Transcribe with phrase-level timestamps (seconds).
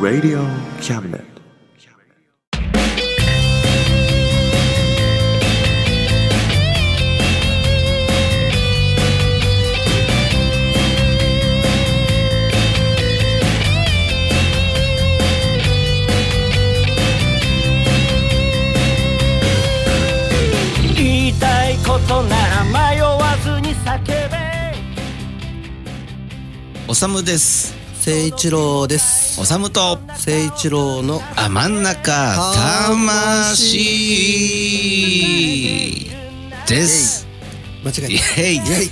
[0.00, 0.42] Radio
[0.80, 1.39] Cabinet.
[27.08, 27.74] むです。
[28.06, 29.40] 誠一郎です。
[29.40, 29.98] おさむと。
[30.08, 32.34] 誠一郎のあ真ん中。
[32.98, 33.78] 魂。
[36.68, 37.26] です。
[37.82, 37.94] イ間違
[38.36, 38.58] えエイたイ。
[38.58, 38.90] エイ。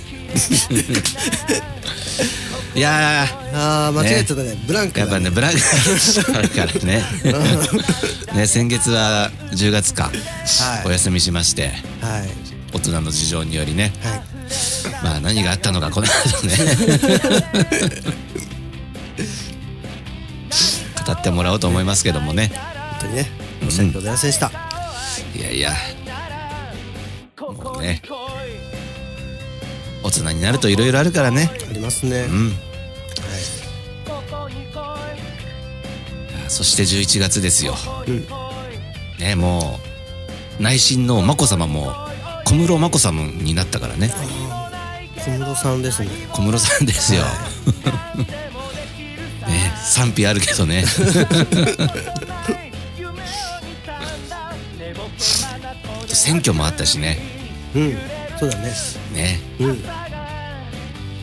[2.79, 4.55] いやあー間違えてたね。
[4.65, 7.03] ブランークだやっぱねブラックあるからね。
[8.33, 10.11] ね先月は10月か、は
[10.83, 10.87] い。
[10.87, 11.73] お休みしまして。
[12.01, 12.29] はい。
[12.73, 13.93] 大人の事情によりね。
[14.01, 14.28] はい
[15.03, 16.53] まあ何があったのかこの後ね。
[21.05, 22.51] 語ってもらおうと思いますけどもね。
[22.91, 23.31] 本当にね。
[23.61, 24.51] 申し訳ございませんでした、
[25.35, 25.73] いやいや。
[27.39, 28.01] もうね。
[30.03, 31.51] 大人になるといろいろあるからね。
[31.69, 32.53] ありますね、うん。
[36.47, 37.75] そして11月ですよ、
[38.07, 38.25] うん。
[39.19, 39.79] ねも
[40.59, 41.93] う内親の眞子さまも
[42.45, 44.09] 小室眞子さまになったからね
[45.29, 46.09] 小室さんですね。
[46.33, 47.21] 小室さんですよ、
[49.47, 50.83] ね賛否あるけどね。
[56.07, 57.19] 選挙もあったしね。
[57.75, 57.97] うん
[58.39, 58.71] そうだね。
[59.13, 59.39] ね。
[59.59, 59.83] うん。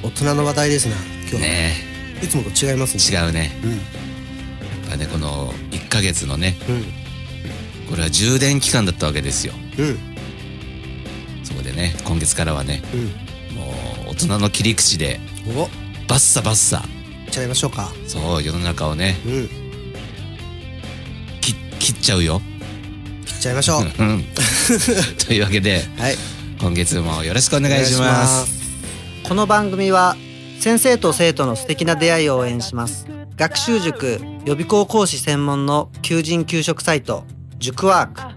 [0.03, 1.73] 大人の話題ですな今日は、ね。
[2.23, 3.19] いつもと違いますね。
[3.19, 3.59] 違うね。
[3.65, 3.71] うん。
[3.73, 3.81] やっ
[4.91, 6.85] ぱねこの1ヶ月のねうん。
[7.91, 9.55] これは充電期間だったわけですよ。
[9.79, 9.99] うん。
[11.43, 13.26] そこでね今月からはねうん
[14.17, 15.21] 人の切り口で。
[15.49, 15.69] お。
[16.09, 16.79] バッサバッサ。
[17.27, 17.93] いっちゃいましょうか。
[18.07, 19.17] そう世の中をね。
[19.27, 19.49] うん。
[21.41, 22.41] 切切っちゃうよ。
[23.27, 23.83] 切っちゃいましょう。
[23.83, 24.25] うん。
[25.27, 26.17] というわけではい。
[26.61, 28.57] 今月もよろしくお願いします。
[29.23, 30.17] この番組は
[30.61, 33.07] 先生と生徒の素敵な出会いを応援します。
[33.37, 37.25] 学習塾予備校講師専門の求人・給食サイト
[37.59, 38.31] 塾ワー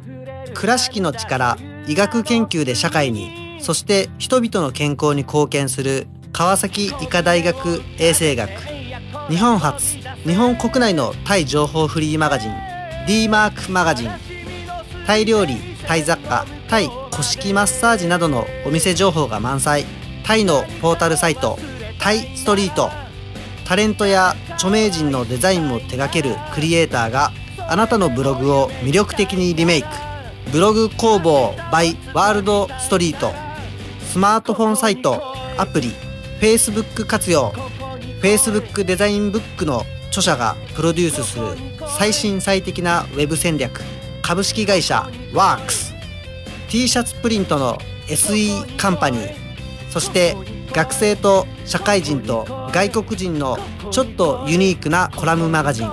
[0.49, 0.53] ク。
[0.53, 1.57] 倉敷の力
[1.87, 8.49] 医学研究で社会にそして人々の健康に貢献する川崎医科大学衛生学。
[9.29, 9.97] 日本初。
[10.25, 12.53] 日本国内のタイ情報フリーマガジン。
[13.07, 14.11] d マークマガジン。
[15.05, 19.85] タイ料理タイ雑貨タイ古式マッサージなどのお店情報が満載。
[20.23, 21.57] タイのポータルサイト
[21.99, 22.89] タイストリート。
[23.65, 27.31] タレントや著名人のデザインも手掛けるクリエイターが
[27.67, 29.87] あなたのブログを魅力的にリメイク。
[30.51, 33.48] ブログ工房 by ワールドストリート。
[34.09, 35.21] スマートフォンサイト
[35.55, 35.91] アプリ
[36.41, 37.51] Facebook 活用
[38.23, 41.45] Facebook デザインブックの著者がプロデュースする
[41.87, 43.81] 最新最適なウェブ戦略
[44.23, 45.93] 株式会社ワークス
[46.69, 47.77] t シャツプリントの
[48.07, 49.31] SE カンパニー
[49.91, 50.35] そして
[50.73, 53.59] 学生と社会人と外国人の
[53.91, 55.89] ちょっとユニークなコラムマガジン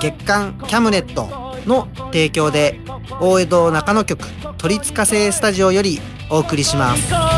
[0.00, 1.28] 月刊キャムネット
[1.68, 2.80] の提供で
[3.20, 4.24] 大江戸中野局
[4.56, 6.00] 鳥塚製スタジオより
[6.30, 7.29] お送りします。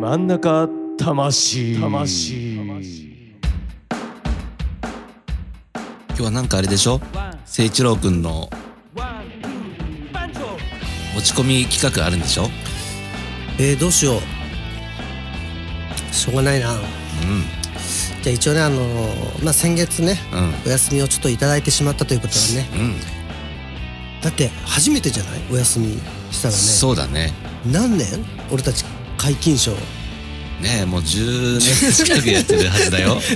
[0.00, 1.80] 真ん中魂。
[1.80, 2.54] 魂。
[2.54, 2.80] 今
[6.16, 7.00] 日はなんかあれでしょ？
[7.12, 8.48] 誠一郎くんの
[11.16, 12.48] 持ち込み企画あるんでしょ？
[13.58, 14.18] えー、どうしよ
[16.12, 16.14] う。
[16.14, 16.74] しょうがないな。
[16.74, 16.78] うん。
[18.22, 20.54] じゃあ一応ねあのーまあ先月ねうん。
[20.64, 22.68] お休みをちょっといただいてしまったということはね。
[22.72, 22.76] う
[24.20, 24.22] ん。
[24.22, 25.40] だって初めてじゃない？
[25.50, 25.98] お休み
[26.30, 26.60] したらね。
[26.60, 27.32] そうだね。
[27.66, 28.06] 何年？
[28.52, 28.84] 俺たち
[29.18, 29.72] 皆勤賞。
[29.72, 33.20] ねえもう10年近くやってるはずだよ。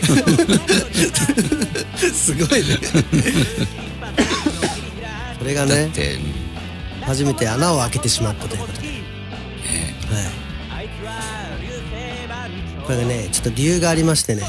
[2.13, 2.79] すごいね。
[5.39, 5.91] それがね
[7.05, 8.81] 初めて穴を開けてしまったということ。
[8.81, 8.95] で、は
[10.83, 10.89] い、
[12.85, 14.43] これがねちょっと理由がありましてね、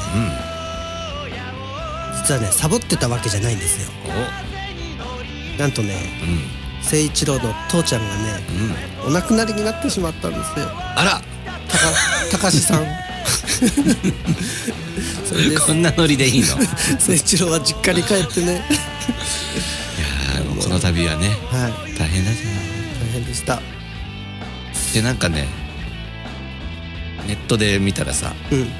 [2.22, 3.90] 実はねサボってたわけじゃないんですよ。
[5.58, 6.26] なんとねう
[6.60, 8.40] ん誠一郎の父ちゃんがね
[9.04, 9.08] うん。
[9.08, 10.70] お亡くなりになってしまったんですよ。
[10.96, 11.20] あら。
[11.68, 11.84] たか
[12.30, 12.86] たかしさん。
[15.26, 16.46] それでこんなノリでいいの？
[16.46, 16.56] いや
[16.92, 18.62] 誠一郎は実家に帰ってね。
[20.40, 21.98] ーもうこの度はねはい。
[21.98, 22.44] 大変だじゃ
[23.00, 23.56] 大変でした。
[23.56, 23.60] ん
[24.92, 25.46] でなんかね
[27.26, 28.70] ネットで見たらさうん。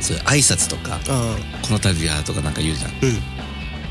[0.00, 2.90] そういう挨拶とかあ「この度は」とかなんか言うじゃん。
[2.90, 3.22] あうん。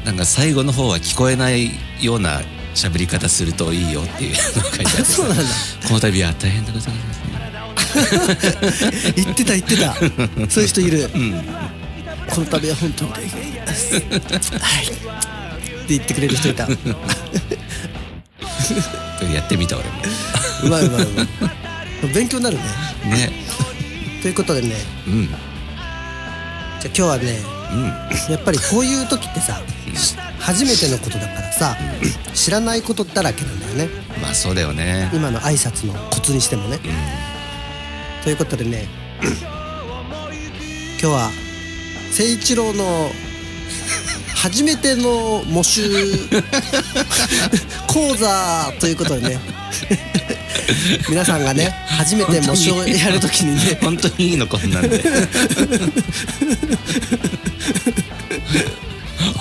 [0.05, 1.71] なんか最後の方は聞こえない
[2.01, 2.41] ような
[2.79, 4.29] 喋り方するといいよっていう。
[4.31, 5.43] のが書いてあってさそうなんだ。
[5.87, 7.25] この度は大変でございますね。
[9.15, 9.93] 言ってた言ってた。
[10.49, 11.09] そういう人いる。
[11.13, 11.43] うん。
[12.29, 13.95] この度は本当に大変です。
[13.95, 14.03] はい。
[14.85, 14.95] って
[15.89, 16.65] 言ってくれる人いた。
[16.71, 16.71] う
[19.33, 19.95] やってみた俺も。
[20.69, 21.27] まいうまいうまい。
[22.13, 22.63] 勉強になるね。
[23.05, 23.29] ね。
[24.21, 24.75] ということでね。
[25.07, 25.27] うん。
[25.27, 25.39] じゃあ
[26.85, 27.41] 今日はね
[27.73, 27.87] うん。
[28.33, 29.61] やっぱりこういう時ってさ
[29.95, 31.77] し初めてのことだからさ
[32.33, 33.89] 知らないことだらけなんだよね。
[34.21, 35.09] まあそうだよね。
[35.13, 36.79] 今の挨拶のコツにしてもね。
[38.23, 38.87] ということでね
[39.21, 39.29] 今
[40.99, 41.29] 日は
[42.09, 43.09] 誠一郎の
[44.35, 45.81] 初めての模習
[47.87, 49.39] 講座ということでね
[51.09, 54.47] 皆さんがね初めて模試をやるときにね本当にいいの？
[54.47, 55.03] こんなんで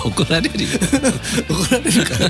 [0.09, 0.69] 怒られるよ。
[1.49, 2.25] 怒られるから。
[2.25, 2.29] い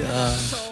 [0.00, 0.62] やー。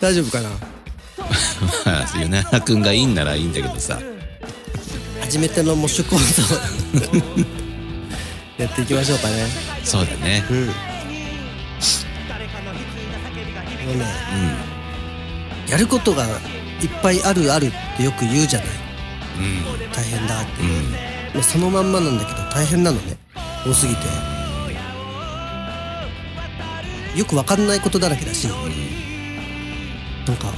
[0.00, 0.50] 大丈夫かな？
[0.50, 3.98] まあ米原君がいいんならいいんだけどさ。
[5.20, 6.46] 初めての模試講座を
[8.58, 9.46] やっていきましょうかね。
[9.84, 10.44] そうだね。
[10.50, 10.66] うん。
[10.66, 10.72] も
[13.92, 14.04] うね
[15.68, 18.68] やることがいっぱいあるあるってよく言うじゃない
[19.38, 20.64] うん大変だって、う。
[20.64, 20.92] ん
[21.34, 23.16] まあそのまんまなんだけど大変なのね。
[23.66, 24.00] 多すぎて。
[27.16, 28.46] よくわかんないことだらけだし。
[28.46, 30.52] なんか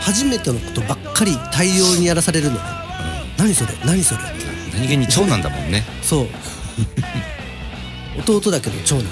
[0.00, 2.60] 初めてのことばっかり大量にやらされるのね。
[3.38, 3.72] 何それ？
[3.84, 4.20] 何それ？
[4.74, 5.82] 何気に長男だもんね。
[6.02, 6.28] そう。
[8.20, 9.06] 弟だけど長男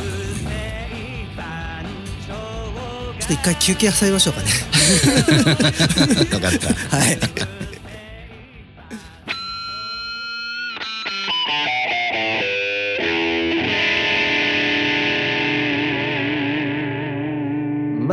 [3.18, 4.48] ちょっと一回休憩挟みましょうかね。
[6.30, 6.96] 分かった。
[6.96, 7.18] はい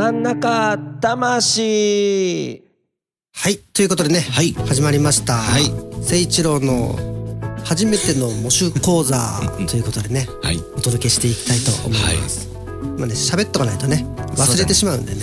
[0.08, 2.62] 真ん中魂。
[3.34, 3.58] はい。
[3.58, 4.54] ということでね、はい。
[4.54, 5.68] 始まりました、はい。
[5.68, 6.96] 誠一郎の
[7.62, 9.18] 初めての模習講座。
[9.68, 10.56] ということでねはい。
[10.76, 12.48] お届けしていきたいと思います、
[12.96, 15.20] まあね喋っとかないとね忘れてしまうんでね。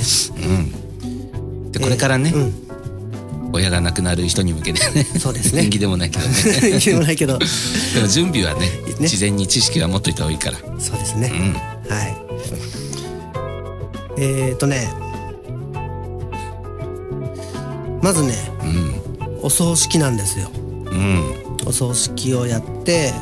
[1.01, 1.71] うん。
[1.71, 2.39] でこれからね、う
[3.49, 3.51] ん。
[3.53, 5.63] 親が亡くなる人に向けてねそうですね。
[5.65, 6.77] 縁起でもないけどね。
[6.85, 7.39] 言わないけど。
[7.41, 9.07] でも準備はねね。
[9.07, 10.59] 事前に知識は持っといた方がいいから。
[10.79, 11.91] そうですね、うん。
[11.91, 12.24] はい
[14.17, 14.87] えーとね
[18.01, 18.33] まずね
[18.63, 19.39] うん。
[19.41, 20.49] お葬式なんですよ。
[20.55, 21.23] うん。
[21.67, 23.13] お葬式をやって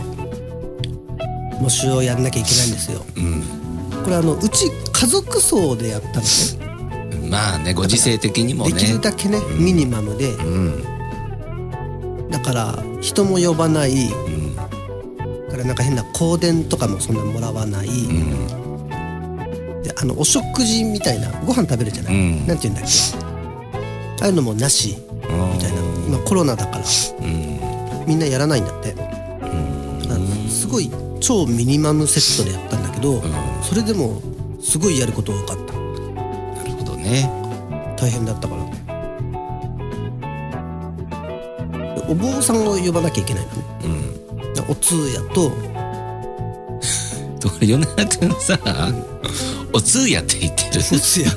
[1.61, 3.01] 模試をやんなきゃいけないんですよ。
[3.15, 3.43] うん。
[4.03, 7.29] これあのうち家族葬でやったのね。
[7.29, 10.31] まあねご時世的にもできねるだけねミニマムで。
[10.33, 10.83] うん。
[12.29, 14.09] だから人も呼ばない。
[15.49, 18.72] からなんか変な香典とかもそんなもらわない、うん
[19.83, 22.47] であのお食事みたいなご飯食べるじゃない、うん。
[22.47, 22.91] なんて言うんだっけ？
[24.21, 25.81] ああいうのもなしみたいな。
[26.07, 26.83] 今コロナだから。
[27.19, 28.05] うん。
[28.07, 28.93] みんなやらないんだって。
[28.93, 33.21] だからすごい超ミニマムセットでやったんだけど、
[33.61, 34.21] それでも
[34.61, 35.73] すごいやること多かった。
[35.73, 37.29] なるほどね。
[37.97, 38.63] 大変だったから。
[41.95, 43.51] でお坊さんを呼ばなきゃいけないの？
[43.51, 43.87] ねう
[44.49, 44.53] ん。
[44.53, 45.51] だお通夜と
[47.39, 48.57] とこれ米原君さ
[49.73, 50.69] お通夜って言ってる。
[50.79, 51.29] お通夜。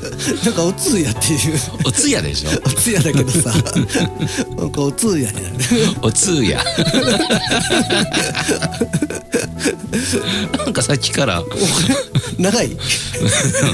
[0.45, 1.59] なんかお通夜っていう。
[1.87, 2.51] お通夜でしょ。
[2.65, 3.51] お通夜だけどさ。
[3.51, 5.57] なんかお通夜になる
[6.03, 6.63] お通夜。
[10.59, 11.43] なんかさっきから。
[12.39, 12.77] 長い。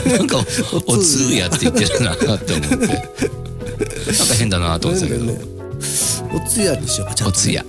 [0.07, 0.38] なんか
[0.87, 2.57] お通夜って言ってるなって思って。
[2.57, 5.40] なんか変だなと思ってたけど、ね。
[6.33, 7.64] お通夜にしようかちゃんとお通夜。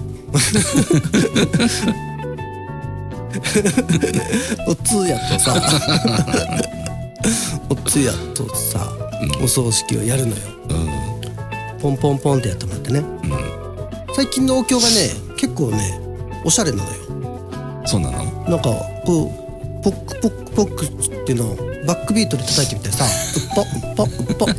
[4.68, 5.60] お通夜とさ
[7.70, 8.92] お通夜とさ、
[9.44, 10.36] お葬式をやるのよ。
[11.80, 13.03] うポンポンポンってやってもらってね。
[14.15, 16.00] 最近のお経がね結構ね
[16.46, 16.89] おしゃれなのよ。
[17.86, 18.24] そうなの？
[18.50, 18.70] なんか
[19.06, 19.32] こ
[19.82, 23.03] うポックポックポックっていうのをバックビートで叩いてみてさ
[23.36, 24.56] 「うっぱうっぱうっぱうっぱうっ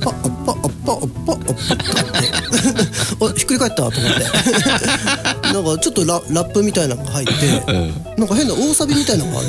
[0.00, 2.30] ぱうっぱうっぱうっぱうっぱうっぱうっぱ」って。
[3.22, 4.00] あひっくり返ったと思って
[5.52, 7.32] なんかちょっとララップみたいなのが入って、
[8.16, 9.48] なんか変な大サビみたいなのがある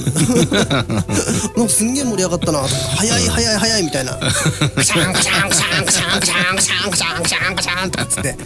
[0.88, 0.94] の
[1.58, 2.60] なんかすんげえ盛り上がったな
[2.96, 4.14] 早い早い早いみたいな。
[4.22, 8.38] カシャンカシャンカシャンカシャンカシャンカシャンカシャンカシャンカシャンとかっつって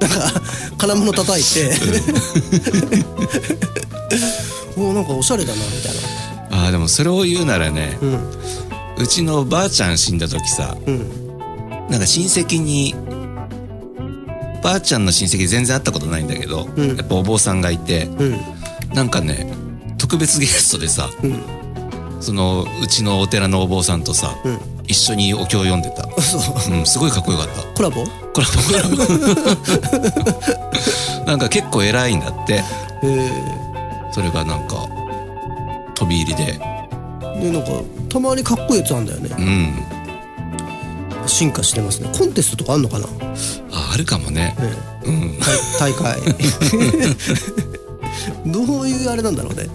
[0.00, 0.42] なんか
[0.78, 1.72] 金物叩いて
[4.76, 5.92] もうなんかおしゃれだなみたい
[6.50, 7.98] なああでもそれを言うならね、
[8.98, 11.22] ううちのばあちゃん死んだ時さうん
[11.88, 12.94] なんか親戚に
[14.62, 16.96] ばあちゃんの親戚全然会ったことないんだけど、うん。
[16.96, 18.40] やっぱお坊さんがいてうん。
[18.94, 19.52] なんかね
[19.98, 21.42] 特別ゲストでさうん。
[22.20, 24.58] そのうちのお寺のお坊さんとさ、うん。
[24.84, 26.38] 一緒にお経を読んでた、そ
[26.70, 27.62] ううん、すごいかっこよかった。
[27.74, 28.04] コラボ？
[28.32, 28.52] コラボ。
[28.62, 28.96] コラボ
[31.24, 32.62] なんか結構偉いんだって。
[33.04, 33.30] え
[34.12, 34.88] それがなんか
[35.94, 36.58] 飛び入りで。
[36.60, 37.70] ー、でなんか
[38.08, 39.30] たまにかっこいいやつあんだよね。
[39.38, 39.40] う
[41.24, 41.28] ん。
[41.28, 42.10] 進化してますね。
[42.16, 43.12] コンテストとかあんのかな、ね、
[43.92, 44.56] ああるかもね。
[45.04, 45.38] うん。
[45.78, 46.18] 大大会。
[48.50, 49.68] どういうあれなんだろうね。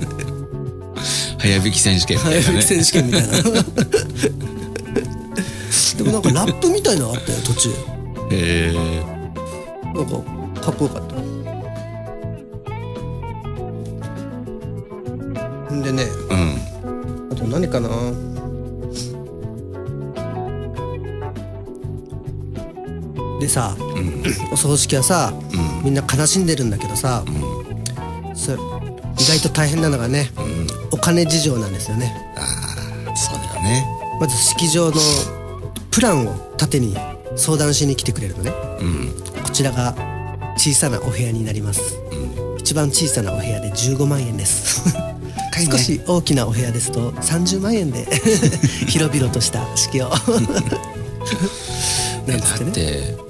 [1.38, 2.44] 早引き選手権みたいなね。
[2.44, 3.28] 早引き選手権みたいな。
[5.98, 7.70] でもなんかラップみたいなのあったよ途中。
[8.32, 8.74] へえ。
[9.94, 10.12] なんか
[10.62, 11.16] かっこよかった。
[15.74, 16.04] んでね。
[16.30, 16.56] うん。
[17.32, 17.90] あと何かな
[23.40, 23.76] でさ、
[24.52, 25.34] お葬式はさ、
[25.84, 27.24] みんな悲しんでるんだけどさ、
[28.34, 28.60] それ意
[29.26, 30.32] 外と大変なのがね、
[30.92, 32.14] お金事情なんですよね。
[33.16, 33.86] そうだよね。
[34.20, 34.98] まず式場の
[35.92, 36.96] プランを縦に
[37.36, 38.52] 相談しに来てくれるのね。
[38.82, 39.44] うん。
[39.44, 39.96] こちらが
[40.58, 42.00] 小さなお部屋になります、
[42.60, 44.88] 一番小さなお部屋で15万円です。
[44.96, 45.18] ね。
[45.72, 48.06] 少し大きなお部屋ですと30万円で
[48.88, 50.10] 広々とした式を。
[52.28, 53.27] なんつってね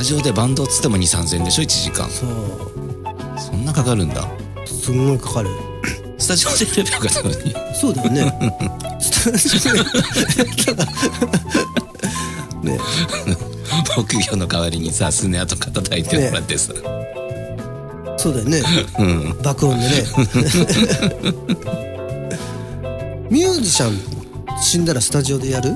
[0.00, 2.08] タジオでバンドっつっても2 3 0 0円でしょ1時間。
[2.08, 2.30] そう。
[3.38, 4.26] そんなかかるんだ。
[4.64, 5.50] すんごいかかる。
[6.16, 8.32] スタジオでやればよかったのにそうだよね。
[8.98, 9.82] スタジオで
[12.72, 12.80] ね。
[13.94, 16.72] 木魚の代わりにさスネアとか叩いてもらってさ、
[18.16, 18.62] そうだよね。
[18.98, 19.42] うん。
[19.42, 19.90] 爆音でね。
[23.28, 23.98] ミュージシャン
[24.62, 25.74] 死んだらスタジオでやる？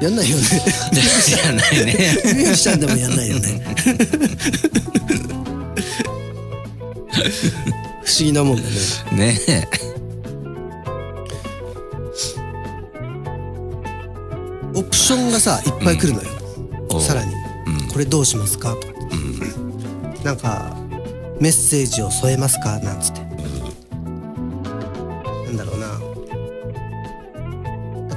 [0.00, 0.42] やんないよね。
[1.24, 3.62] じゃないねミュージシャンでもやんないよね。
[8.04, 8.68] 不思議なもんだね。
[9.12, 9.66] ねえ。
[14.74, 16.28] オプションがさいっぱい来るのよ、
[16.90, 17.00] おう。
[17.00, 17.32] さらに、
[17.66, 17.88] うん。
[17.88, 18.94] これどうしますか?」とか、
[20.22, 20.76] なんか
[21.40, 23.26] メッセージを添えますか?」なんつって、な
[25.52, 25.86] んだろうな。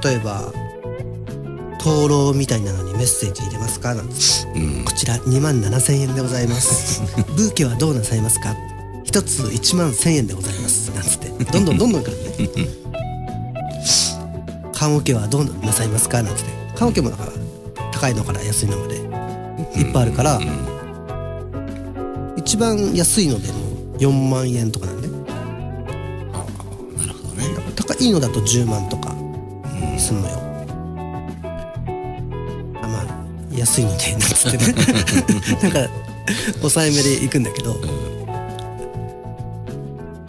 [0.03, 0.51] 例えば
[1.89, 7.01] 灯籠みたいなのにメッセージ入れますかなんつってうんこちら2万7千円でございます。
[7.35, 8.55] ブーケはどうなさいますか
[9.03, 10.91] 一つ1万1000円でございます。
[10.91, 11.29] なんつって。
[11.45, 12.69] どんどんどんどん来るね。
[14.73, 16.51] 棺桶はどうなさいますかなんつって。
[16.77, 17.31] 棺桶もだから
[17.91, 18.95] 高いのから安いのまで
[19.79, 20.39] いっぱいあるから、
[22.37, 26.99] 一番安いのでも4万円とかなんでああ。
[26.99, 29.09] なるほどね高いのだと10万とか
[29.97, 30.38] すんのよ。
[33.69, 34.63] 安いのでなんつってね
[35.61, 35.93] なんか
[36.57, 37.75] 抑えめで行くんだけど、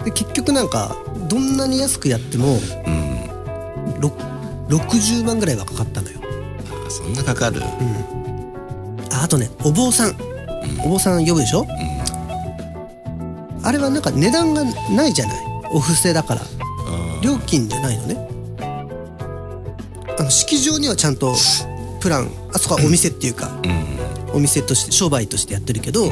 [0.04, 0.94] で結局なんか
[1.28, 4.00] どんなに安くやってもうん。
[4.00, 4.10] ろ
[4.68, 6.20] 60万ぐらいはかかったのよ。
[6.86, 7.62] あそんなかかる。
[9.10, 10.14] ああとねお坊さん、
[10.84, 11.66] お坊さん呼ぶでしょ、
[13.62, 15.36] あれはなんか値段がないじゃない？
[15.72, 16.42] お布施だから。
[17.22, 18.28] 料金じゃないのね。
[20.18, 21.34] あの式場にはちゃんと
[22.00, 23.50] プランあそこはお店っていうか、
[24.32, 26.10] お店として商売としてやってるけど、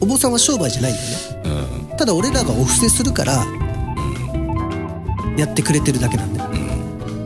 [0.00, 1.08] お坊さんは商売じゃないんだよ
[1.44, 1.90] ね。
[1.90, 1.96] うん。
[1.96, 3.44] ただ俺らがお布施するから
[5.36, 6.50] やってくれてるだけなんだよ、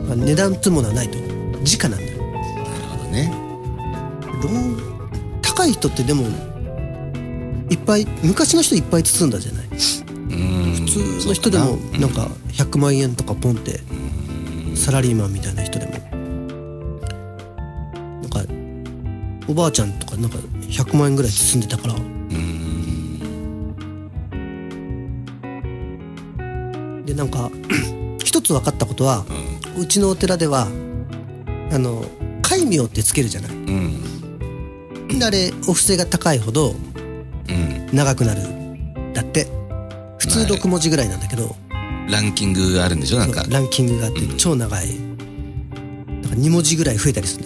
[0.07, 1.17] まあ値段ってものはないと。
[1.17, 2.17] 直なんだよ。
[2.21, 3.33] なるほどね。
[4.43, 4.77] ロン
[5.41, 6.23] 高い人ってでも
[7.69, 9.65] いっぱい昔の人いっぱい包んだじゃない？
[9.67, 10.85] うん。
[10.85, 12.07] 普通の人でもな。
[12.07, 12.09] ん。
[12.11, 13.79] か100万円とかポンって
[14.75, 15.93] サラリーマンみたいな人でも
[19.47, 21.95] おばあちゃんとかなんか100万円ぐらい包んでたから。
[27.05, 27.51] でなんか
[28.23, 29.25] 一つ分かったことは、
[29.79, 30.67] うちのお寺では
[31.71, 32.03] あの
[32.41, 33.51] 戒名ってつけるじゃない。
[33.51, 33.55] う
[35.15, 35.19] ん。
[35.19, 36.73] であれお布施が高いほどう
[37.53, 37.89] ん。
[37.95, 38.41] 長くなる
[39.13, 39.47] だって。
[40.17, 41.55] 普通はい6文字ぐらいなんだけど、
[42.09, 43.19] ランキングがあるんでしょ？
[43.19, 43.45] なんか。
[43.47, 44.37] ランキングがあってうん。
[44.37, 47.44] 超長い、なんか2文字ぐらい増えたりする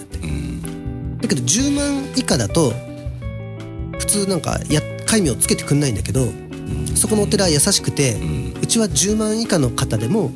[1.30, 2.72] けど10万以下だと
[3.98, 6.26] 普通なんかや戒名をつけてくんないんだけど
[6.94, 8.16] そこのお寺は優しくて
[8.60, 10.32] うちは10万以下の方でも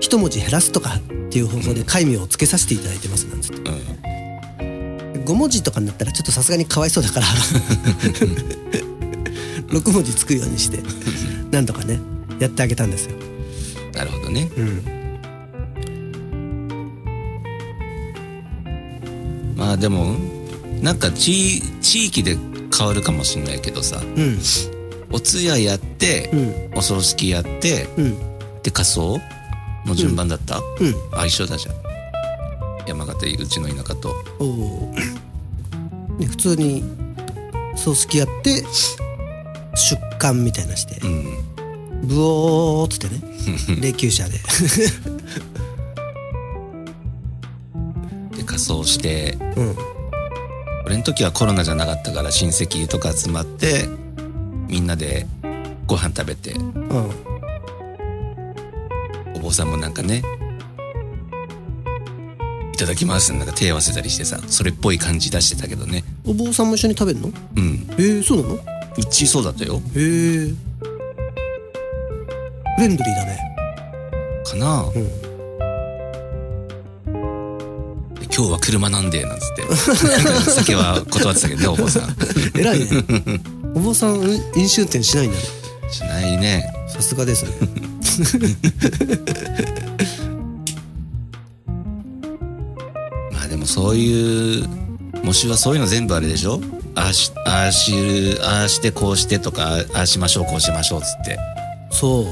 [0.00, 3.70] 一文字減らすとかっていう方法で戒名をつけさせていただいてますなんつって。
[3.70, 5.22] うん。
[5.24, 7.26] 5文字とかになったらちょっとさすがにかわいそうだから
[9.70, 10.80] 6文字つくようにして
[11.52, 12.00] なんとかね
[12.40, 13.12] やってあげたんですよ。
[13.94, 14.50] なるほどね。
[14.56, 15.01] うん
[19.72, 20.16] あでも
[20.80, 22.36] なんか地地域で
[22.76, 24.38] 変わるかもしれないけどさうん。
[25.10, 26.78] お通夜やって、うん。
[26.78, 28.62] お葬式やってうん。
[28.62, 29.18] で仮装
[29.84, 31.18] の順番だった、うん。
[31.18, 31.74] あ一緒だじゃん。
[32.86, 34.14] 山形うちの田舎と。
[34.40, 34.94] おお、
[36.18, 36.82] ね、普通に
[37.76, 38.64] 葬式やって
[39.74, 41.06] 出棺みたいなして。
[41.06, 42.06] うん。
[42.06, 43.22] ブオーっつってね。
[43.80, 44.38] 霊柩車で
[48.62, 49.76] で仮装してうん。
[50.84, 53.88] 俺の時はコロナじゃなかったから親戚とか集まって
[54.68, 55.26] みんなで
[55.86, 57.10] ご飯食べてうん。
[59.36, 60.22] お坊さんもなんかね
[62.72, 66.04] いただきますってなんか手合わせたりしてさそれっぽい感じ出してたけどね。
[66.26, 67.28] お坊さんも一緒に食べるの？
[67.28, 67.86] うん。
[67.92, 68.54] えー、そうなの？
[68.56, 68.58] へ
[68.98, 69.80] うちそうだったよ。
[69.94, 70.56] えー、
[72.76, 73.38] フレンドリーだね。
[74.44, 75.31] かな、うん
[78.34, 79.62] 今日は車なんでなんつって。
[80.50, 82.16] 酒は断ってたけどねお坊さん。
[82.58, 82.86] 偉いね。
[83.74, 85.42] お坊さんうん飲酒運転しないんだね。
[85.90, 86.72] しないね。
[86.88, 87.50] さすがですね。
[93.32, 94.68] まあでもそういう
[95.22, 96.60] 模試はそういうの全部あれでしょ？
[96.94, 101.38] ああしああしああしてこうしてとかああしましょうこうしましょうっつって。
[101.90, 102.24] そう。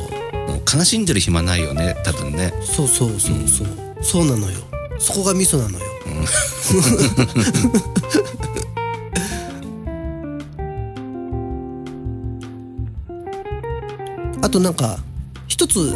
[0.50, 2.52] もう悲しんでる暇ないよね多分ね。
[2.64, 3.68] そうそうそうそう、
[4.02, 4.58] そうなのよ。
[4.98, 5.84] そこがミソなのよ、
[14.42, 14.98] あとなんか
[15.46, 15.92] 一つ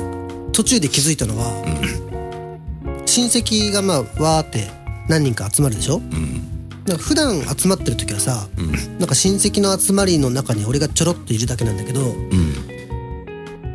[0.52, 1.46] 途中で気づいたのは、
[3.06, 4.68] 親戚がまあわーって
[5.08, 5.96] 何人か集まるでしょ？
[5.96, 6.50] うん。
[6.86, 12.54] なんか普段集まってる時はさうんなんか親戚の集まりの中に俺がちょろっといるだけなんだけどうん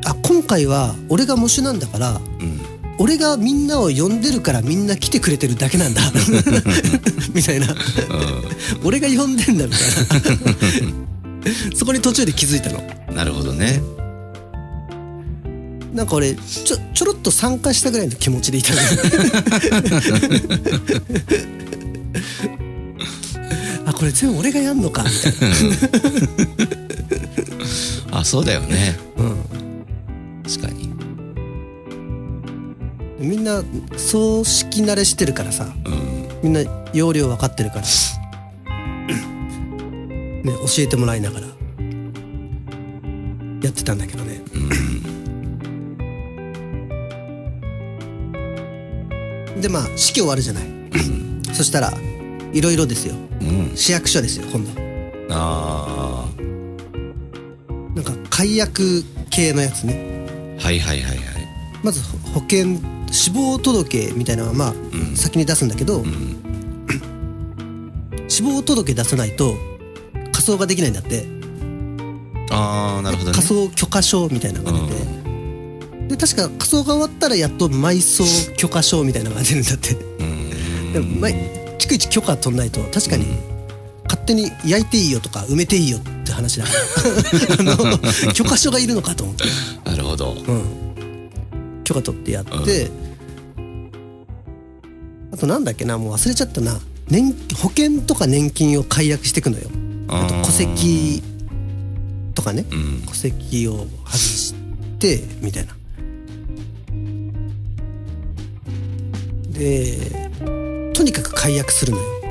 [0.05, 2.28] あ今回は俺が喪主なんだからうん
[2.99, 6.01] 俺がみんなを呼んでるからみんな来てくれてるだけなんだ。
[7.33, 7.73] みたいな。
[8.83, 9.81] 俺が呼んでんだみたい
[11.71, 11.75] な。
[11.75, 12.79] そこに途中で気づいたの。
[12.79, 12.81] う
[13.13, 13.81] んなるほどね。
[15.93, 18.79] なんか俺ちょちょろっと参加したぐらいの気持ちでいたの。
[23.87, 25.03] あこれ全部俺がやんのか。
[25.03, 25.33] みたい
[28.11, 28.97] な、あそうだよね。
[29.17, 29.28] うん
[33.19, 33.63] みんな
[33.97, 36.29] 葬式慣れしてるからさうん。
[36.41, 36.61] みんな
[36.93, 37.87] 要領分かってるからね
[40.43, 41.47] 教えてもらいながら
[43.61, 44.39] やってたんだけどね。
[49.59, 50.63] でまあ式終わるじゃない。
[51.53, 51.91] そしたら
[52.53, 53.15] いろいろですよ。
[53.41, 53.75] うん。
[53.75, 54.71] 市役所ですよ今度。
[55.31, 56.25] あ
[57.95, 60.25] なんか解約系のやつね。
[60.57, 61.27] あはいはいはいはい。
[61.83, 62.01] まず
[62.33, 62.77] 保険
[63.11, 64.73] 死亡届みたいなのはまあう
[65.13, 65.15] ん。
[65.15, 66.37] 先に出すんだけど、うん。
[68.27, 69.55] 死亡届出さないと
[70.31, 71.25] 仮装ができないんだって。
[72.51, 73.35] ああなるほどね。
[73.35, 74.95] 仮装許可証みたいなのが出
[76.07, 78.23] て、で確か仮装が終わったらやっと埋葬
[78.55, 79.95] 許可証みたいなのが出るんだって。
[79.95, 80.93] うん。
[80.93, 81.33] でも毎
[81.77, 83.25] 逐一許可取んないと確かに
[84.05, 86.71] 勝手に焼いていいよとか埋めていいよって話だか
[88.25, 88.33] ら。
[88.33, 89.43] 許可証がいるのかと思って、
[89.85, 90.33] なるほど。
[90.33, 90.63] うん、
[91.89, 92.91] 許可取ってやって、
[95.31, 96.79] あとなんだっけなもう忘れちゃったな。
[97.07, 99.71] 年保険とか年金を解約していくのよ。
[100.07, 101.23] あと戸籍
[102.35, 102.63] とかね。
[102.71, 103.01] うん。
[103.07, 104.53] 戸籍を外し
[104.99, 105.75] てみたいな。
[109.51, 109.97] で
[110.93, 112.05] とにかく解約するのよ。
[112.23, 112.27] う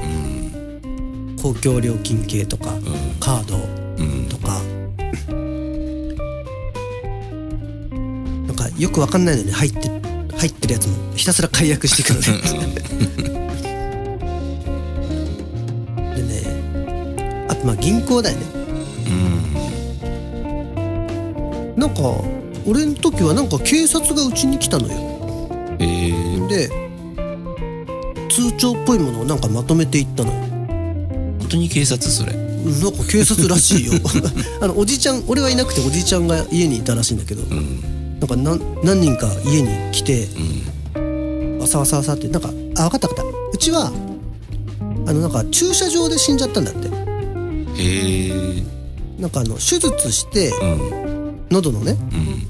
[1.32, 1.36] ん。
[1.42, 2.76] 公共料金系とか、
[3.18, 3.56] カード
[8.78, 9.88] よくわかんないのに入って
[10.36, 12.26] 入ってるやつもひたすら解約していくのね。
[16.14, 18.46] でねあとまあ銀行だよね。
[21.74, 21.80] うん。
[21.80, 22.00] なんか
[22.66, 24.94] 俺の時はなんか警察がうちに来たのよ。
[25.80, 26.68] えー、で
[28.30, 30.48] 通帳っぽいものをなんかまとめていったのよ。
[31.48, 32.32] 当に警察それ。
[32.32, 32.48] うん
[32.82, 33.92] なんか警察らしいよ。
[34.60, 37.42] あのおじちゃん俺はいなくておじいちゃんが家にいたらしいんだけど、
[38.20, 40.28] なんか何何人か家に来て、
[41.60, 43.38] わさわさわさってなんかあ分かった分かった。
[43.52, 43.86] うちは
[45.06, 46.88] あのなんか駐車場で死んじゃったんだって。
[47.80, 48.62] へえ
[49.18, 51.46] なんかあの手術してうん。
[51.50, 51.96] 喉のね。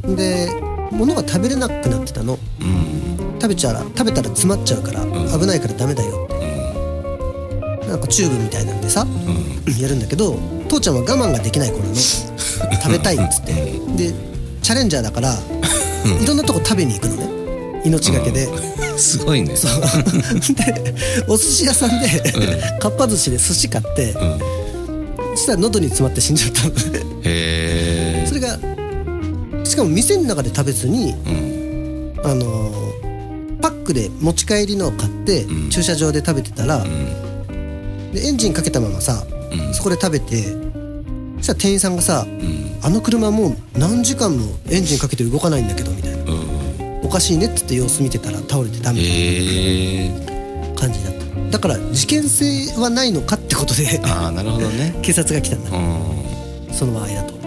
[0.05, 0.17] うん。
[0.17, 0.49] で
[0.91, 2.39] 物が食べれなくなってたの。
[2.61, 3.39] うん。
[3.41, 5.03] 食べちゃら食べたら詰まっちゃうから
[5.39, 7.87] 危ないからダメだよって。
[7.89, 9.79] なんかチューブみたいなんでさうん。
[9.79, 13.53] やるんだけど父ちゃんは我慢ができない子なの 食べたいっつって。
[13.97, 14.15] で
[14.69, 17.83] チャレンジャーだからいろんなとこ食べに行くのね。
[17.87, 18.47] 命がけで、
[18.99, 19.55] すごいね。
[19.55, 19.55] で
[21.27, 24.39] お寿司屋さんで、かっぱ寿司で寿司買って、うん。
[25.35, 27.01] そしたら喉に詰まって死んじゃったのね。
[27.25, 28.59] へえそれが
[29.65, 32.21] しかも店の中で食べずにうん。
[32.23, 35.71] あのーパックで持ち帰りのを買って、ん。
[35.71, 38.13] 駐車場で食べてたら、うん。
[38.13, 39.73] でエンジンかけたままさ、うん。
[39.73, 40.45] そこで食べて
[41.39, 46.19] そしたら店員さんがさうん「あの車もう何時間もエンジンかけて動かないんだけど」みたいな。
[46.19, 46.49] うん
[47.03, 50.09] 「おかしいね」っつって様子見てたら倒れてダメへえ
[50.75, 51.19] な感じだった。
[51.51, 54.01] だから事件性はないのかってことで。
[54.05, 54.95] ああなるほどね。
[55.03, 55.71] 警察が来たんだ。
[55.77, 56.75] うん。
[56.75, 57.39] その場合だと。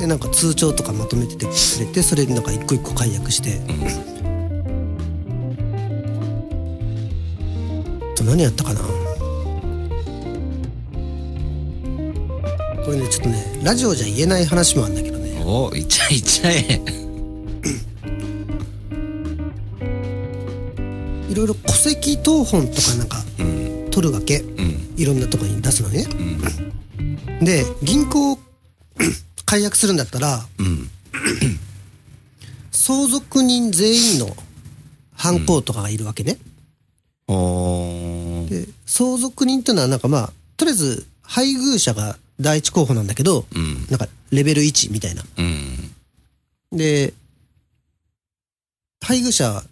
[0.00, 3.60] でなんか通帳とかまとめててくれてそれなんか一個一個解約して、
[8.16, 8.80] と何やったかな
[12.90, 15.40] これねちょっとねラジオじゃ言えない話もあるんだけどね。
[15.46, 16.82] おいっちゃえいっちゃえ
[21.30, 23.90] いろいろ戸籍謄本とかなんかうん。
[23.92, 24.40] 取るわけ。
[24.40, 24.94] うん。
[24.96, 26.04] いろんなとこに出すのね。
[27.38, 27.44] うん。
[27.44, 28.36] で銀行
[29.46, 30.90] 解約するんだったらうん。
[32.72, 34.36] 相続人全員の
[35.14, 36.38] 犯行とかがいるわけね、
[37.28, 43.86] で相続人っていうのはなんかまあとりあえず配偶者が第一候補なんだけど、うん。
[43.90, 45.22] なんかレベル1みたいな。
[45.36, 45.94] うん。
[46.72, 47.12] で
[49.02, 49.62] 配偶者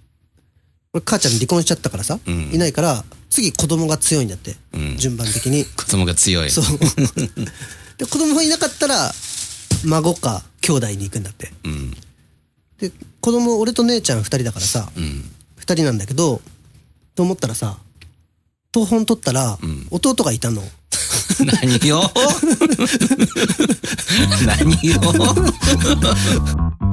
[0.92, 2.50] 俺母ちゃん離婚しちゃったからさ、うん。
[2.52, 4.96] いないから次子供が強いんだって、うん。
[4.96, 5.64] 順番的に。
[5.76, 6.50] 子供が強い。
[6.50, 6.64] そう。
[7.96, 9.12] で子供がいなかったら
[9.84, 11.52] 孫か兄弟に行くんだって。
[11.64, 11.96] うん。
[12.78, 15.30] で子供俺と姉ちゃん2人だからさうん。
[15.60, 16.42] 2人なんだけど
[17.14, 17.78] と思ったらさ
[18.72, 19.86] 東本取ったら、ん。
[19.90, 20.62] 弟がいたの
[21.44, 22.02] 何を？
[24.46, 26.87] 何を？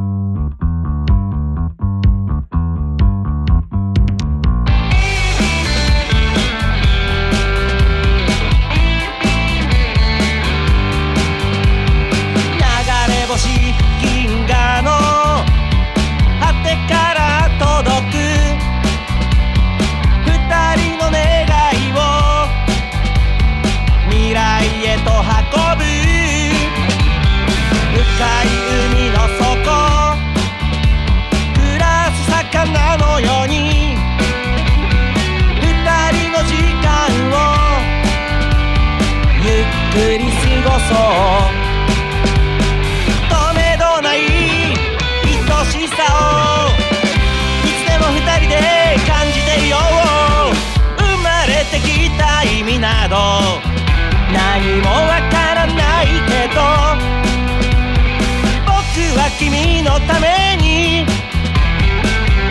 [59.98, 61.06] のために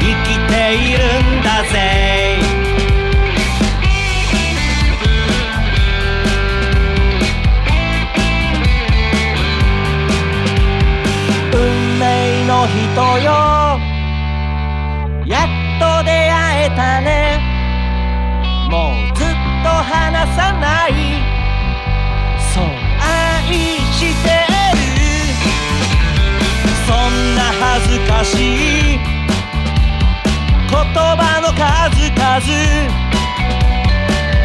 [0.01, 0.99] 生きている
[1.41, 2.39] んだぜ。
[11.53, 11.59] 運
[11.99, 12.03] 命
[12.47, 12.75] の人
[13.19, 13.29] よ。
[15.27, 17.41] やっと出会えたね。
[18.71, 19.27] もうずっ
[19.63, 21.14] と離さない。
[28.15, 28.39] かしい。
[30.71, 32.47] 言葉の数々。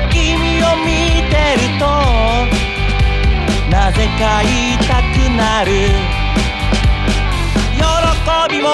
[0.10, 0.18] 君
[0.64, 0.90] を見
[1.30, 1.86] てると
[3.70, 5.70] なぜか言いたくなる。
[7.78, 7.86] 喜
[8.50, 8.68] びも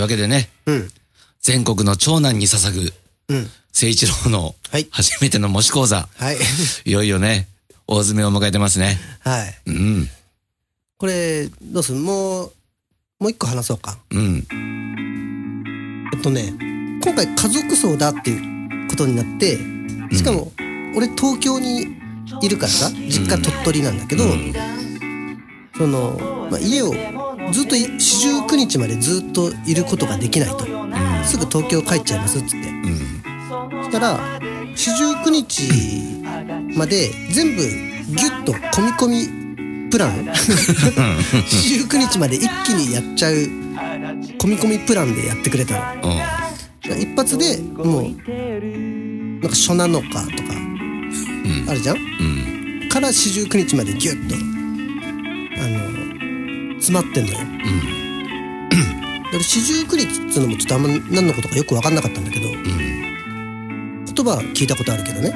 [0.00, 0.90] わけでね、うん。
[1.40, 2.92] 全国の長男に捧ぐ、
[3.28, 3.42] うん。
[3.74, 4.86] 誠一郎のはい。
[4.90, 6.36] 初めての模試講座、はい。
[6.84, 7.48] いよいよね、
[7.86, 8.98] 大詰めを迎えてますね。
[9.20, 9.58] はい。
[9.66, 10.08] うん、
[10.98, 11.98] これどうする？
[11.98, 12.52] もう
[13.18, 13.98] もう一個話そうか。
[14.10, 14.46] うん、
[16.12, 16.54] えっとね
[17.02, 19.58] 今回家族葬だっていうことになって
[20.12, 20.52] しかも
[20.96, 21.86] 俺東京に
[22.42, 24.52] いるからさ実家鳥取なんだけど、うん。
[25.76, 26.94] その、まあ、家を
[27.52, 30.66] ずっとい四十九日までずっといることができないと、
[31.24, 32.56] すぐ東京帰っちゃいますっつって。
[32.56, 34.18] うん、そしたら
[34.74, 36.22] 四十九日
[36.76, 40.26] まで全部ギュッと込み込みプラン。
[41.46, 43.34] 四十九日まで一気にやっちゃう。
[43.34, 46.10] 込み込みプランでやってくれたの。
[46.90, 48.02] うん、一発でもう
[49.40, 50.26] なんか初七日とか
[51.68, 54.34] あるじゃん、うん、から四十九日までギュッと
[55.62, 55.95] あの
[56.86, 57.38] 詰まってんのよ。
[59.26, 62.62] だから四十九日っつうのもちょっとあんま何のことかよく分かんなかったんだけど、言
[64.24, 65.32] 葉は聞いたことあるけどね、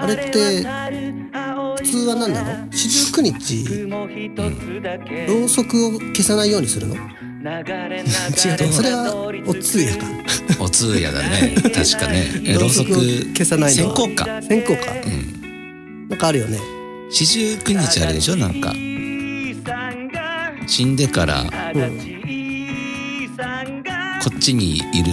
[0.00, 2.72] あれって普通は何なの？
[2.72, 3.64] 四十九日
[5.26, 6.94] ろうそくを消さないようにするの？
[6.94, 7.02] 違う
[8.72, 9.12] それは
[9.44, 10.06] お通夜か。
[10.60, 12.26] お通夜だね、確かね。
[12.44, 12.90] えろうそく
[13.34, 14.40] 消さないの線香か。
[14.42, 16.08] 線香か、ん。
[16.10, 16.60] なんかあるよね。
[17.10, 18.36] 四十九日あれでしょ？
[18.36, 18.72] なんか。
[20.68, 21.44] 死んでから、
[24.22, 25.12] こっちにいる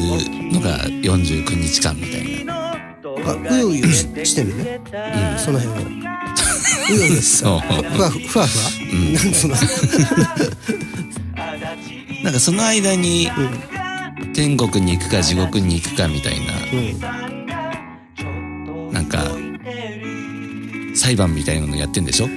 [0.52, 2.56] のが49日間みたいな。
[3.26, 4.80] なんかうようよししてるね、
[5.38, 5.88] その辺を。
[6.92, 7.60] うようよしそう。
[7.60, 8.10] ふわふふわ？
[8.12, 8.46] ふわ、
[9.14, 9.56] なんつ うの
[12.24, 13.30] なんかその間に、
[14.34, 16.42] 天国に行くか地獄に行くかみたいう
[16.98, 17.00] ん。
[17.00, 17.30] な、
[18.92, 19.24] なんか、
[20.94, 22.30] 裁判みたいなのやってんでしょ？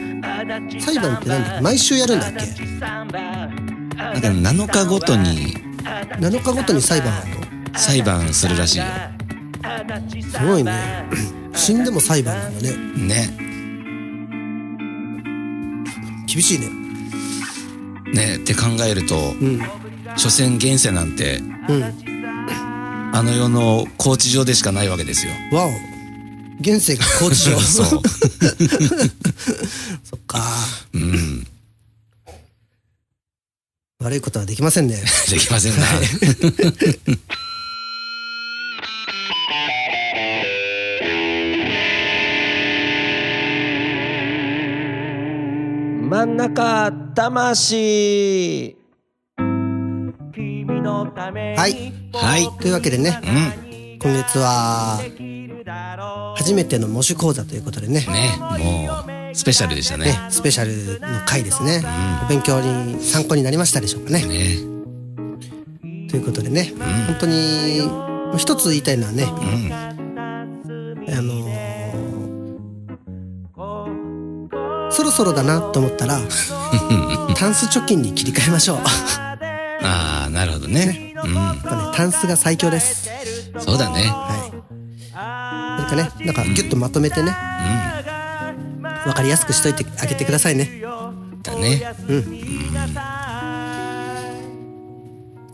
[0.80, 2.38] 裁判ってなんだ毎週やるんだっけ？
[2.80, 3.18] なんか
[4.28, 5.54] 7日ごとに
[6.20, 7.28] 7日ごとに裁判ある
[7.72, 7.78] の？
[7.78, 8.84] 裁判するらしいよ。
[10.32, 11.04] すごいね。
[11.54, 12.70] 死んでも裁判なんだね。
[12.96, 13.30] ね。
[16.26, 16.68] 厳しいね。
[18.12, 19.60] ねって考えると、うん。
[20.16, 21.84] 所詮現世なんて、うん。
[23.12, 25.32] あの世の高地上でしかないわけですよ。
[25.52, 25.70] わお。
[26.60, 28.02] 現世が高知省 そう。
[30.28, 30.38] か
[30.94, 31.46] うん。
[34.00, 34.94] 悪いことはできませんね
[35.28, 35.78] できませんな。
[46.10, 48.76] 真ん中魂
[51.56, 52.48] はいはい。
[52.60, 53.98] というわけでねうん。
[53.98, 55.00] 今月は
[56.36, 60.06] 初めての模試講座ということでねね、もう、スペシャルでしたね。
[60.06, 61.82] ねスペシャルの回ですね、
[62.24, 64.58] お勉強に参考になりましたでしょうかねね。
[66.08, 66.72] ということでね、
[67.06, 67.82] 本当に
[68.36, 69.72] 一つ言いたいのはね、うん。
[69.72, 71.58] あのー
[74.90, 76.18] そろそろだなと思ったら
[77.36, 78.78] タンス貯金に切り替えましょう
[79.82, 81.14] ああ、なるほどね。
[81.14, 83.08] ぱねタンスが最強です
[83.54, 83.60] うん。
[83.60, 84.10] そうだね。
[84.10, 84.38] はい
[85.78, 87.30] それかねなんかギュッとまとめてね
[89.06, 91.42] わかりやすくしといてあげてくださいねうん。
[91.42, 91.82] だね。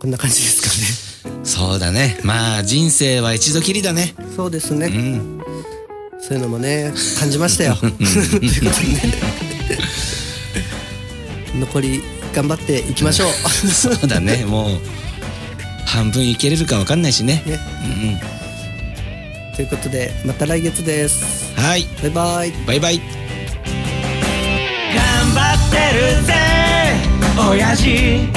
[0.01, 2.19] こんな感じですかねそうだね。
[2.25, 4.15] まあ、人生は一度きりだね。
[4.35, 5.43] そうですね、うん。
[6.21, 9.35] そういうのもね感じましたよ ということでね
[11.61, 12.03] 残り
[12.35, 13.31] 頑張っていきましょう
[13.69, 14.45] そうだね。
[14.49, 14.81] もう、
[15.87, 17.43] 半分いけれるかわかんないしね。
[17.47, 19.55] ねうん。
[19.55, 21.87] ということでまた来月ですはい。
[22.03, 23.24] バイバイバイバイ。
[25.95, 26.35] るぜ
[27.39, 28.29] 親父。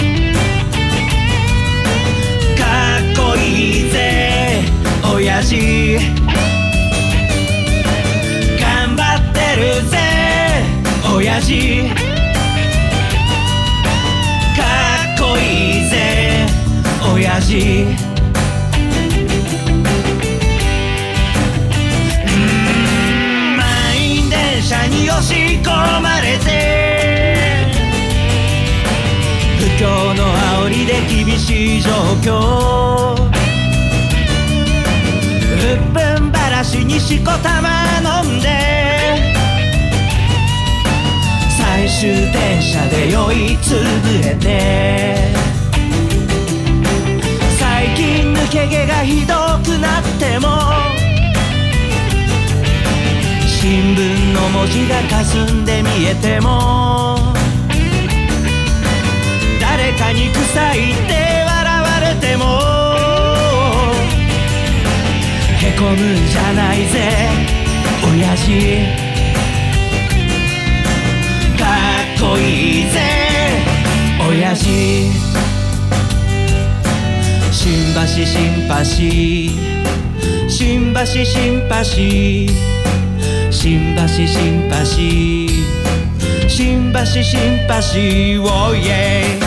[2.55, 2.63] か
[2.99, 4.61] っこいいぜ
[5.03, 5.97] 親父。
[8.59, 9.97] 頑張ってるぜ
[11.15, 11.89] 親父。
[14.55, 14.63] か
[15.15, 15.41] っこい
[15.79, 16.45] いぜ
[17.11, 17.87] 親父。
[23.57, 25.96] 満員電車に押し込
[30.67, 33.13] の煽りで厳しい状況。
[33.13, 33.25] う
[35.55, 37.85] っぷんばらしにしこたま
[38.21, 38.47] 飲んで。
[41.57, 43.77] 最終電車で酔いつぶ
[44.27, 45.33] れて。
[47.57, 50.47] 最近抜け毛がひどくなっても。
[53.47, 57.26] 新聞の文字が霞んで見えても。
[59.97, 61.13] かに臭いって
[61.45, 62.43] 笑われても。
[65.59, 67.27] へこむんじゃないぜ
[68.03, 68.45] 親父。
[71.57, 71.65] か
[72.15, 72.95] っこいいぜ
[74.29, 74.67] 親父。
[77.51, 78.73] 新橋新橋。
[80.47, 81.83] 新橋新橋。
[83.51, 84.75] 新橋新橋。
[86.47, 88.43] 新橋新橋。
[88.43, 89.46] おい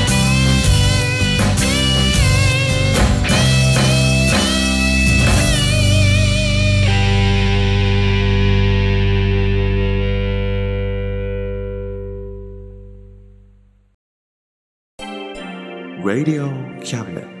[16.03, 16.49] Radio
[16.83, 17.40] Cabinet.